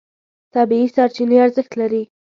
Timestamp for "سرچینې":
0.95-1.37